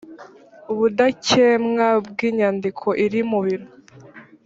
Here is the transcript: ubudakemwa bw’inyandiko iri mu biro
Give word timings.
ubudakemwa 0.71 1.87
bw’inyandiko 2.07 2.87
iri 3.05 3.21
mu 3.29 3.39
biro 3.45 3.67